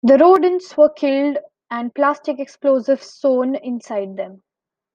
[0.03, 1.37] The rodents were killed
[1.69, 4.41] and plastic explosives sewn inside them.